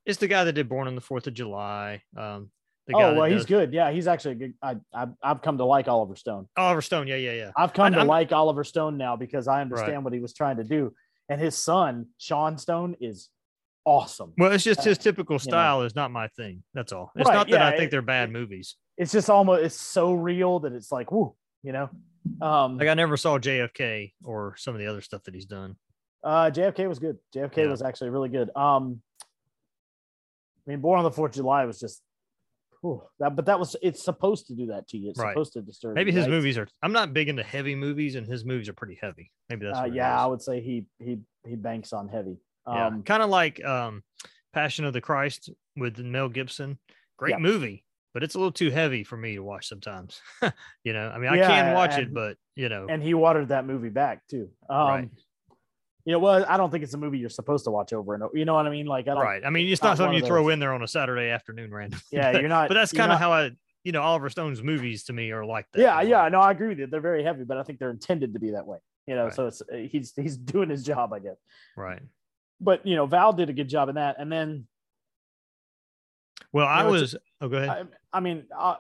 [0.05, 2.03] it's the guy that did Born on the Fourth of July.
[2.15, 2.51] Um,
[2.93, 3.73] Oh well, he's does- good.
[3.73, 4.53] Yeah, he's actually a good.
[4.61, 6.47] I, I I've come to like Oliver Stone.
[6.55, 7.07] Oliver Stone.
[7.07, 7.51] Yeah, yeah, yeah.
[7.57, 10.57] I've come to I'm- like Oliver Stone now because I understand what he was trying
[10.57, 10.93] to do.
[11.29, 13.29] And his son, Sean Stone, is
[13.85, 14.33] awesome.
[14.37, 15.37] Well, it's just Uh, his typical know.
[15.39, 16.61] style is not my thing.
[16.75, 17.11] That's all.
[17.15, 18.75] It's Right, not that yeah, I think it- they're bad movies.
[18.97, 21.89] It's just almost it's so real that it's like, whoo, you know.
[22.41, 25.75] Um Like I never saw JFK or some of the other stuff that he's done.
[26.23, 27.17] uh JFK was good.
[27.35, 27.67] JFK Yeah.
[27.71, 28.49] was actually really good.
[28.55, 29.01] Um
[30.67, 32.01] I mean, Born on the Fourth of July was just
[32.81, 35.09] whew, that, but that was it's supposed to do that to you.
[35.09, 35.31] It's Right.
[35.31, 35.95] supposed to disturb.
[35.95, 36.31] Maybe you, his right?
[36.31, 36.67] movies are.
[36.81, 39.31] I'm not big into heavy movies, and his movies are pretty heavy.
[39.49, 42.37] Maybe that's Uh, yeah, I would say he he he banks on heavy.
[42.67, 44.03] Yeah, Um, kind of like um,
[44.53, 46.79] Passion of the Christ with Mel Gibson.
[47.17, 47.37] Great Yeah.
[47.39, 50.21] movie, but it's a little too heavy for me to watch sometimes.
[50.83, 53.49] you know, I mean, I Yeah, can watch it, but you know, and he watered
[53.49, 54.49] that movie back too.
[54.69, 55.09] Um, Right.
[56.05, 58.21] You know, well, I don't think it's a movie you're supposed to watch over and
[58.23, 58.37] over.
[58.37, 58.85] You know what I mean?
[58.85, 59.23] Like, I don't.
[59.23, 59.43] right.
[59.43, 61.99] I mean, it's not not something you throw in there on a Saturday afternoon, random.
[62.11, 62.67] Yeah, you're not.
[62.67, 63.51] but that's kind of how I,
[63.83, 65.81] you know, Oliver Stone's movies to me are like that.
[65.81, 66.29] Yeah, a yeah.
[66.29, 66.85] No, I agree with you.
[66.87, 68.77] They're very heavy, but I think they're intended to be that way.
[69.07, 69.33] You know, Right.
[69.33, 71.37] so it's uh, he's he's doing his job, I guess.
[71.75, 72.01] Right.
[72.61, 74.67] But you know, Val did a good job in that, and then
[76.51, 77.15] Well, I know, was.
[77.41, 77.69] Oh, go ahead.
[78.13, 78.75] I, I mean, uh,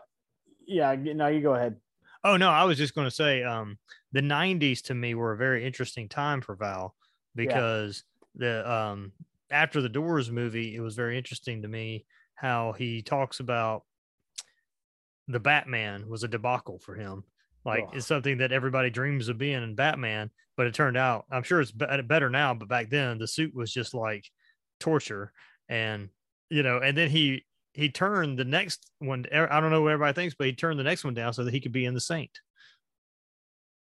[0.67, 0.95] yeah.
[0.95, 1.75] No, you go ahead.
[2.23, 3.77] Oh no, I was just going to say um
[4.13, 6.95] the 90s to me were a very interesting time for Val
[7.35, 8.03] because
[8.35, 9.11] the um
[9.51, 13.83] after the Doors movie, it was very interesting to me how he talks about
[15.27, 17.23] the Batman was a debacle for him.
[17.63, 17.95] Like Ugh.
[17.95, 21.61] it's something that everybody dreams of being in Batman, but it turned out I'm sure
[21.61, 24.25] it's better now, but back then the suit was just like
[24.79, 25.31] torture
[25.69, 26.09] and
[26.49, 27.43] you know, and then he
[27.73, 29.25] he turned the next one.
[29.33, 31.53] I don't know what everybody thinks, but he turned the next one down so that
[31.53, 32.31] he could be in the Saint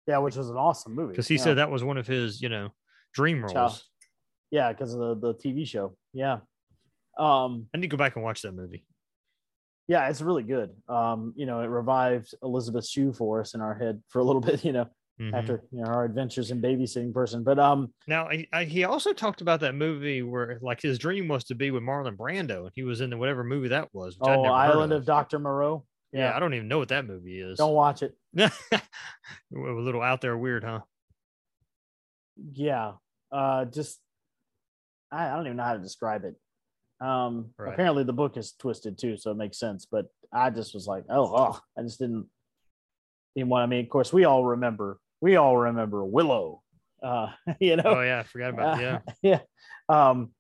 [0.07, 1.11] Yeah, which was an awesome movie.
[1.11, 1.41] because he yeah.
[1.43, 2.69] said that was one of his, you know,
[3.13, 3.55] dream Child.
[3.55, 3.83] roles.
[4.51, 5.95] Yeah, because of the the TV show.
[6.13, 6.39] Yeah.
[7.17, 7.67] Um.
[7.73, 8.85] I need to go back and watch that movie.
[9.87, 10.71] Yeah, it's really good.
[10.87, 11.33] Um.
[11.35, 14.63] You know, it revived Elizabeth Shue for us in our head for a little bit.
[14.65, 14.87] You know,
[15.19, 15.33] Mhm.
[15.33, 17.43] after you know our adventures in babysitting person.
[17.43, 17.93] But um.
[18.07, 21.55] Now I, I, he also talked about that movie where like his dream was to
[21.55, 24.17] be with Marlon Brando, and he was in the, whatever movie that was.
[24.17, 25.37] Which Oh, Island of Dr.
[25.39, 25.85] Moreau.
[26.13, 26.35] Yeah.
[26.35, 27.57] I don't even know what that movie is.
[27.57, 28.15] Don't watch it.
[28.37, 28.51] a
[29.51, 30.79] little out there weird, huh?
[32.35, 32.93] Yeah.
[33.31, 33.65] Uh.
[33.65, 33.99] Just.
[35.11, 36.35] I, I don't even know how to describe it.
[37.05, 37.51] Um.
[37.57, 37.73] Right.
[37.73, 39.87] Apparently, the book is twisted too, so it makes sense.
[39.89, 42.27] But I just was like, oh, oh I just didn't.
[43.35, 43.63] Didn't want.
[43.63, 44.99] I mean, of course, we all remember.
[45.21, 46.61] We all remember Willow.
[47.01, 47.27] Uh.
[47.59, 47.83] You know.
[47.85, 48.83] Oh yeah, I forgot about it.
[48.83, 48.99] Yeah.
[49.21, 49.39] yeah.
[49.89, 50.31] Um,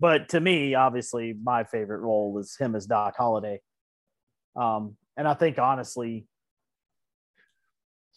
[0.00, 3.60] but to me, obviously, my favorite role is him as Doc Holliday.
[4.56, 6.26] Um, and I think honestly,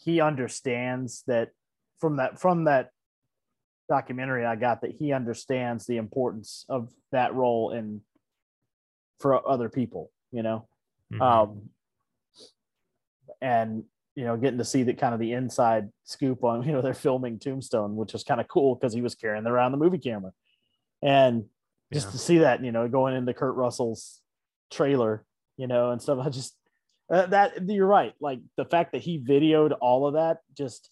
[0.04, 1.50] he understands that
[2.00, 2.92] from that from that
[3.90, 8.02] documentary I got that he understands the importance of that role in
[9.20, 10.68] for other people, you know.
[11.12, 11.22] Mhm.
[11.22, 11.70] Um,
[13.42, 13.84] and
[14.16, 16.94] you know, getting to see that kind of the inside scoop on you know they're
[16.94, 20.32] filming Tombstone, which was kind of cool because he was carrying around the movie camera,
[21.02, 21.46] and
[21.94, 22.12] just Yeah.
[22.12, 24.22] to see that you know going into Kurt Russell's
[24.72, 26.20] trailer, you know, and stuff.
[26.22, 26.56] I just
[27.10, 28.14] uh, that you're right.
[28.20, 30.90] Like the fact that he videoed all of that, just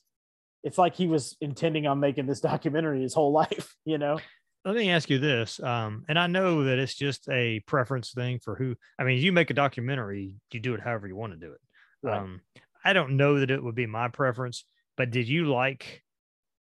[0.66, 4.20] it's like he was intending on making this documentary his whole life, you know.
[4.66, 8.40] Let me ask you this, um, and I know that it's just a preference thing
[8.44, 8.76] for who.
[8.98, 11.62] I mean, you make a documentary, you do it however you want to do it.
[12.02, 12.18] Right.
[12.18, 12.42] Um,
[12.84, 14.66] I don't know that it would be my preference,
[14.98, 16.02] but did you like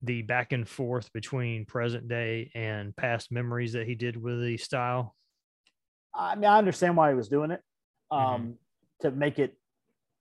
[0.02, 4.58] the back and forth between present day and past memories that he did with the
[4.58, 5.16] style?
[6.14, 7.62] I mean, I understand why he was doing it.
[8.10, 8.56] Um, Mhm.
[9.00, 9.56] to make it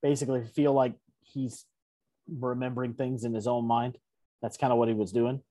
[0.02, 1.66] basically feel like he's
[2.30, 3.96] remembering things in his own mind.
[4.42, 5.42] That's kind of what he was doing.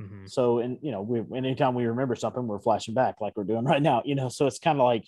[0.00, 0.30] Mhm.
[0.30, 3.64] So, and you know, we anytime we remember something, we're flashing back like we're doing
[3.72, 4.02] right now.
[4.04, 5.04] You know, so it's kind of like,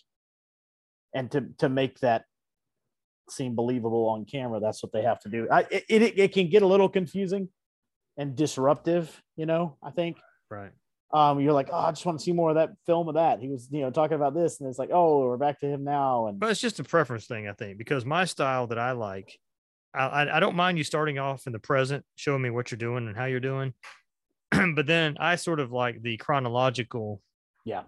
[1.14, 2.24] and to to make that
[3.30, 5.46] seem believable on camera, that's what they have to do.
[5.50, 7.48] I, it, it it can get a little confusing
[8.16, 9.22] and disruptive.
[9.36, 10.16] You know, I think
[10.50, 10.72] Right.
[11.12, 13.40] um, you're like, oh, I just want to see more of that film of that.
[13.40, 15.84] He was, you know, talking about this, and it's like, oh, we're back to him
[15.84, 18.92] now, and But it's just a preference thing, I think, because my style that I
[18.92, 19.38] like,
[20.06, 23.06] I, I, don't mind you starting off in the present, showing me what you're doing
[23.08, 23.74] and how you're doing.
[24.74, 27.22] but then I sort of like the chronological.
[27.64, 27.84] Yeah.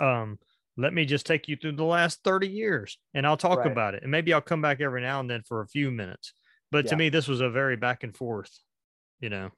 [0.00, 0.38] Um,
[0.76, 3.72] let me just take you through the last 30 years and I'll talk Right.
[3.72, 4.02] about it.
[4.02, 6.32] And maybe I'll come back every now and then for a few minutes.
[6.70, 8.50] But to me, this was a very back and forth,
[9.20, 9.50] you know,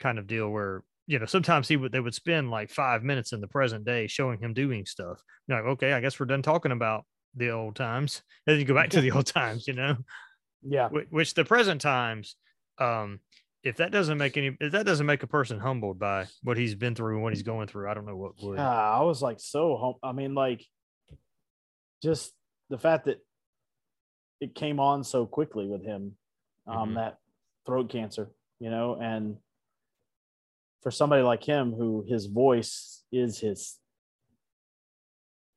[0.00, 3.32] kind of deal where, you know, sometimes he would they would spend like five minutes
[3.32, 5.20] in the present day showing him doing stuff.
[5.48, 8.22] You're like, okay, I guess we're done talking about the old times.
[8.46, 9.96] And then you go back to the old times, you know,
[10.68, 12.36] yeah, Wh- which the present times,
[12.78, 13.20] um,
[13.62, 16.74] if that doesn't make any, if that doesn't make a person humbled by what he's
[16.74, 18.58] been through and what he's going through, I don't know what would.
[18.58, 19.94] Ah, I was like so home.
[20.02, 20.64] I mean, like,
[22.02, 22.32] just
[22.70, 23.18] the fact that
[24.40, 26.16] it came on so quickly with him,
[26.66, 26.94] um, Mhm.
[26.96, 27.18] that
[27.64, 29.38] throat cancer, you know, and
[30.82, 33.80] for somebody like him who his voice is his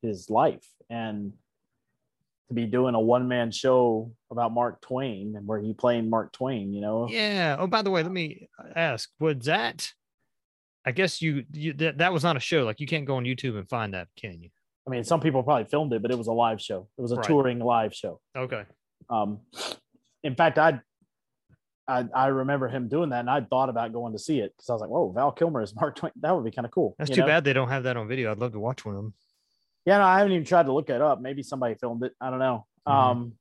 [0.02, 1.34] his life and
[2.50, 6.32] to be doing a one man show about Mark Twain and where he playing Mark
[6.32, 7.08] Twain, you know.
[7.08, 7.56] Yeah.
[7.58, 9.90] Oh, by the way, let me ask: Was that?
[10.84, 12.64] I guess you, you that, that was not a show.
[12.64, 14.50] Like you can't go on YouTube and find that, can you?
[14.86, 16.88] I mean, some people probably filmed it, but it was a live show.
[16.98, 17.26] It was a Right.
[17.26, 18.20] touring live show.
[18.36, 18.64] Okay.
[19.08, 19.40] Um,
[20.24, 20.80] in fact, I,
[21.86, 24.70] I I remember him doing that, and I thought about going to see it because
[24.70, 26.12] I was like, "Whoa, Val Kilmer is Mark Twain.
[26.20, 27.26] That would be kind of cool." That's too know?
[27.26, 28.32] bad they don't have that on video.
[28.32, 29.14] I'd love to watch one of them.
[29.86, 31.20] Yeah, no, I haven't even tried to look it up.
[31.20, 32.12] Maybe somebody filmed it.
[32.20, 32.66] I don't know.
[32.86, 32.92] Mhm.
[32.92, 33.32] Um,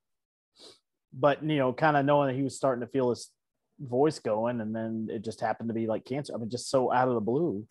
[1.14, 3.32] but you know, kind of knowing that he was starting to feel his
[3.80, 6.34] voice going, and then it just happened to be like cancer.
[6.34, 7.68] I mean, just so out of the blue.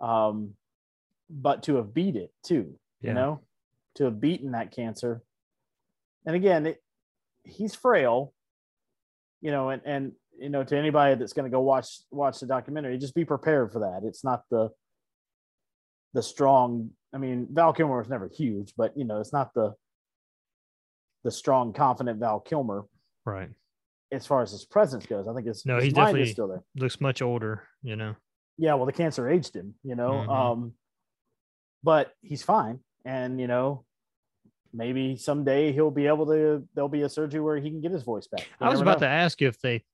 [0.00, 0.54] Um,
[1.30, 3.10] but to have beat it too, Yeah.
[3.10, 3.40] you know,
[3.96, 5.22] to have beaten that cancer,
[6.24, 6.82] and again, it,
[7.44, 8.32] he's frail,
[9.40, 12.46] you know, and and you know, to anybody that's going to go watch watch the
[12.46, 14.02] documentary, just be prepared for that.
[14.04, 14.70] It's not the
[16.14, 16.90] the strong.
[17.14, 19.74] I mean, Val Kilmer was never huge, but you know, it's not the
[21.24, 22.84] the strong, confident Val Kilmer
[23.24, 23.50] Right.
[24.12, 25.26] as far as his presence goes.
[25.26, 26.62] I think his, No, his he's definitely- still there.
[26.76, 27.64] Looks much older.
[27.82, 28.14] You know.
[28.56, 30.10] Yeah, well, the cancer aged him, you know.
[30.10, 30.28] Mhm.
[30.28, 30.74] Um,
[31.82, 33.84] but he's fine, and you know,
[34.72, 36.66] maybe someday he'll be able to.
[36.74, 38.40] There'll be a surgery where he can get his voice back.
[38.60, 39.06] You I was about know.
[39.06, 39.84] to ask if they,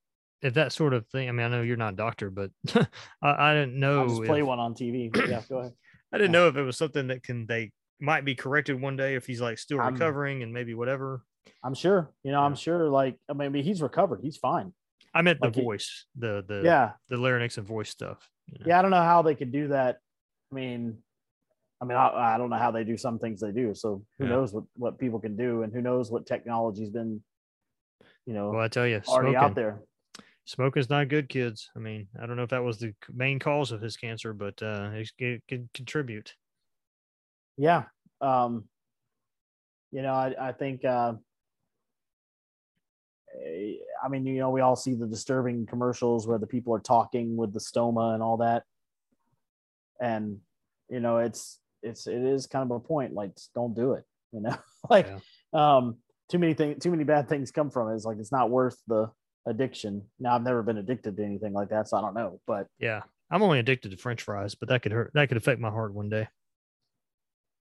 [0.41, 1.29] if that sort of thing.
[1.29, 2.51] I mean, I know you're not a doctor, but
[3.21, 4.01] I, I didn't know.
[4.01, 5.15] I'll just play if- one on TV.
[5.29, 5.73] Yeah, go ahead.
[6.15, 9.15] I didn't know if it was something that can they might be corrected one day
[9.15, 11.23] if he's like still I'm- recovering and maybe whatever.
[11.63, 12.11] I'm sure.
[12.23, 12.89] You know, I'm sure.
[12.89, 14.19] Like, I mean, he's recovered.
[14.23, 14.73] He's fine.
[15.13, 18.29] I meant the Like voice, the the Yeah, the larynx and voice stuff.
[18.47, 18.65] you know?
[18.67, 18.79] yeah.
[18.79, 19.99] I don't know how they could do that.
[20.51, 20.97] I mean,
[21.81, 23.73] I mean, I, I don't know how they do some things they do.
[23.75, 24.31] So who Yeah.
[24.31, 27.21] knows what what people can do, and who knows what technology's been,
[28.25, 29.81] you know, Well, I tell you, already smoking, out there.
[30.45, 31.69] Smoking's not good, kids.
[31.75, 34.61] I mean, I don't know if that was the main cause of his cancer, but
[34.61, 36.33] uh, it, it can contribute.
[37.57, 37.83] Yeah.
[38.21, 38.65] Um,
[39.91, 41.13] you know, I, I think, uh,
[43.43, 46.79] eh, I mean, you know, we all see the disturbing commercials where the people are
[46.79, 48.63] talking with the stoma and all that.
[49.99, 50.39] And,
[50.89, 54.41] you know, it's, it's, it is kind of a point, like, don't do it, you
[54.41, 54.55] know,
[54.89, 55.07] like,
[55.53, 55.97] um,
[56.29, 57.95] too many things, too many bad things come from it.
[57.95, 59.09] It's like, it's not worth the
[59.45, 60.03] addiction.
[60.19, 61.87] Now I've never been addicted to anything like that.
[61.87, 64.91] So I don't know, but Yeah, I'm only addicted to French fries, but that could
[64.91, 65.11] hurt.
[65.13, 66.27] That could affect my heart one day.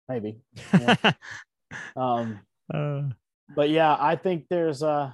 [0.08, 0.40] maybe,
[0.72, 1.12] Yeah.
[1.96, 2.40] um,
[2.72, 3.02] uh,
[3.54, 5.12] but yeah, I think there's uh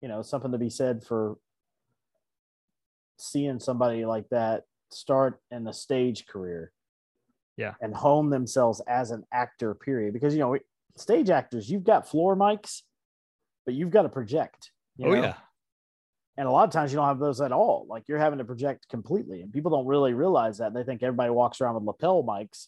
[0.00, 1.36] you know something to be said for
[3.18, 6.72] seeing somebody like that start in a stage career.
[7.56, 7.74] Yeah.
[7.80, 10.12] And hone themselves as an actor, period.
[10.12, 10.58] Because you know,
[10.96, 12.82] stage actors, you've got floor mics,
[13.64, 14.70] but you've got to project.
[14.96, 15.22] you oh know?
[15.22, 15.34] yeah,
[16.36, 17.86] And a lot of times you don't have those at all.
[17.88, 19.40] Like you're having to project completely.
[19.42, 20.74] And people don't really realize that.
[20.74, 22.66] They think everybody walks around with lapel mics.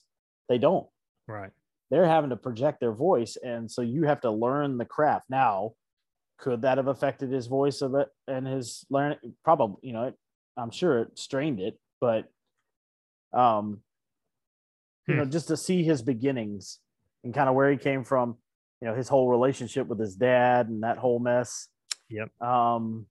[0.48, 0.87] They don't
[1.26, 1.50] right.
[1.90, 5.72] they're having to project their voice and so you have to learn the craft now
[6.38, 9.18] could that have affected his voice of it and his learning?
[9.42, 10.14] probably you know it,
[10.56, 12.26] i'm sure it strained it but
[13.32, 13.80] um
[15.09, 15.20] you Hmm.
[15.20, 16.78] know just to see his beginnings
[17.24, 18.37] and kind of where he came from
[18.81, 21.69] you know his whole relationship with his dad and that whole mess
[22.09, 22.31] Yep.
[22.43, 23.07] um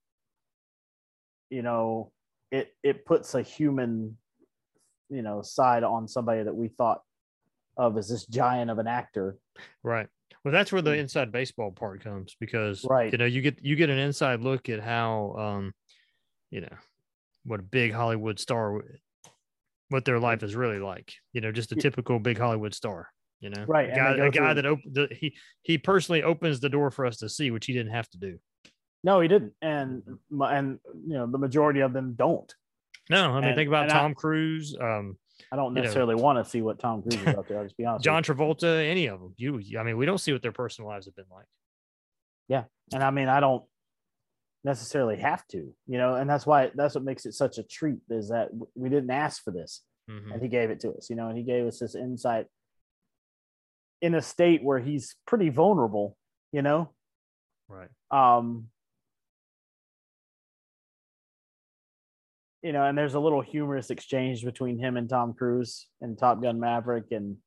[1.50, 2.12] you know
[2.52, 4.18] it it puts a human
[5.10, 7.02] you know side on somebody that we thought
[7.78, 9.38] of as this giant of an actor
[9.84, 10.08] Right.
[10.44, 11.00] Well, that's where the Mm.
[11.00, 13.12] inside baseball part comes because Right.
[13.12, 15.74] you know you get you get an inside look at how um
[16.52, 16.76] you know
[17.44, 18.82] what a big Hollywood star
[19.90, 21.14] what their life is really like.
[21.34, 23.10] You know, just a typical big Hollywood star.
[23.42, 26.70] You know, Right, A guy, a guy that op- the, he he personally opens the
[26.70, 28.40] door for us to see, which he didn't have to do.
[29.04, 32.52] no he didn't and and you know the majority of them don't
[33.10, 35.18] No, I mean And- think about and I- Tom Cruise, um,
[35.52, 35.82] i don't You know.
[35.82, 38.24] necessarily want to see what tom cruise is out there i'll just be honest John
[38.24, 39.34] Travolta, any of them.
[39.38, 41.46] You, I mean, we don't see what their personal lives have been like.
[42.48, 43.64] Yeah, and i mean i don't
[44.64, 48.00] necessarily have to you know and that's why that's what makes it such a treat
[48.10, 50.34] is that we didn't ask for this Mhm.
[50.34, 52.46] and he gave it to us you know and he gave us this insight
[54.06, 56.16] in a state where he's pretty vulnerable
[56.52, 56.90] you know
[57.68, 57.90] Right.
[58.12, 58.68] um
[62.62, 66.42] you know and there's a little humorous exchange between him and tom cruise in top
[66.42, 67.38] gun maverick and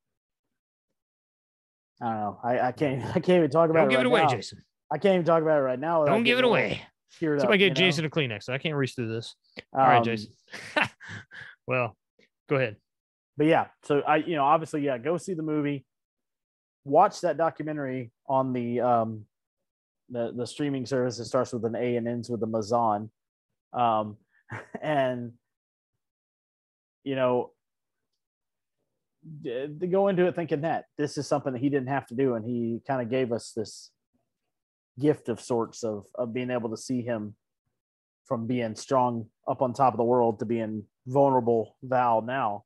[2.01, 3.91] i don't know i, I can't i can't even talk about it.
[3.91, 4.27] Don't it give right it away, now.
[4.29, 4.63] Jason.
[4.91, 6.81] i can't even talk about it right now Don't give it away.
[7.19, 7.73] Somebody up, get you know?
[7.75, 8.49] Jason a Kleenex.
[8.49, 9.33] I can't reach through this.
[9.73, 10.31] All right, Um, Jason.
[11.67, 11.97] well,
[12.47, 12.75] go ahead.
[13.37, 15.85] but yeah so i you know obviously yeah go see the movie
[16.85, 19.25] watch that documentary on the um,
[20.09, 23.09] the the streaming service that starts with an A and ends with a Mazan,
[23.73, 24.17] um,
[24.81, 25.33] and
[27.03, 27.51] you know,
[29.89, 32.45] go into it thinking that this is something that he didn't have to do, and
[32.45, 33.91] he kind of gave us this
[34.99, 37.35] gift of sorts of of being able to see him
[38.25, 42.63] from being strong up on top of the world to being vulnerable Val now,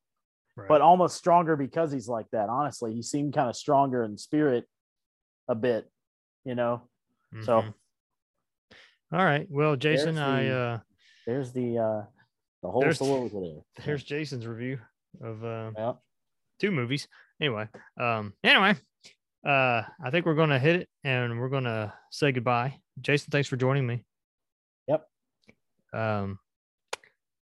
[0.56, 0.68] Right.
[0.70, 2.48] but almost stronger because he's like that.
[2.50, 4.68] Honestly, he seemed kind of stronger in spirit
[5.48, 5.90] a bit,
[6.46, 6.88] you know.
[7.42, 7.74] So Mhm.
[9.12, 9.48] all right.
[9.50, 10.80] Well, Jason, There's I the- uh
[11.26, 12.06] there's the uh
[12.62, 13.84] the whole There's- there.
[13.84, 14.80] here's Jason's review
[15.22, 15.94] of uh Yeah.
[16.60, 17.08] two movies.
[17.42, 17.68] Anyway,
[18.00, 18.76] um, anyway,
[19.46, 22.80] uh, I think we're gonna hit it and we're gonna say goodbye.
[23.02, 24.06] Jason, thanks for joining me.
[24.88, 25.10] Yep.
[25.94, 26.40] Um,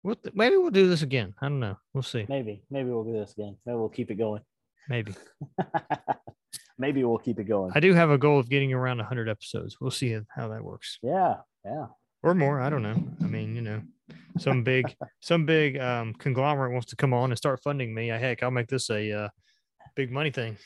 [0.03, 1.35] we'll maybe we'll do this again.
[1.41, 1.77] I don't know.
[1.95, 2.27] We'll see.
[2.29, 3.57] Maybe, maybe we'll do this again.
[3.67, 4.43] Maybe we'll keep it going.
[4.89, 5.15] Maybe
[6.79, 7.73] maybe we'll keep it going.
[7.75, 9.77] I do have a goal of getting around 100 episodes.
[9.81, 11.87] We'll see how that works, yeah, yeah.
[12.23, 12.61] or more.
[12.61, 13.03] I don't know.
[13.23, 13.83] I mean, you know,
[14.39, 18.11] some big some big um, conglomerate wants to come on and start funding me.
[18.11, 19.29] I heck, I'll make this a uh,
[19.95, 20.57] big money thing.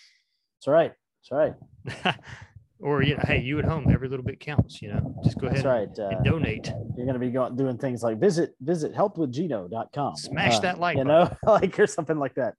[0.57, 0.93] That's right.
[1.30, 1.55] That's
[1.97, 2.16] right.
[2.85, 4.80] or you know, hey, you at home, every little bit counts.
[4.82, 5.89] You know, just go ahead right.
[5.99, 6.66] Uh, and donate.
[6.97, 10.16] you're going to be going doing things like visit visit helpwithgino.com.
[10.16, 12.55] Smash Uh, that like you know, like or something like that.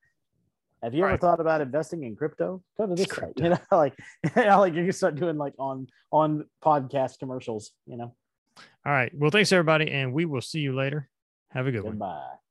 [0.83, 1.21] Have you ever Right.
[1.21, 2.61] thought about investing in crypto?
[2.77, 3.35] Go to this site.
[3.35, 3.43] Crypto.
[3.43, 3.93] You know, like
[4.35, 7.71] you know, like you can start doing like on on podcast commercials.
[7.87, 8.15] You know,
[8.85, 9.11] All right.
[9.15, 11.07] Well, thanks everybody, and we will see you later.
[11.51, 11.93] Have a good one.
[11.93, 12.44] goodbye.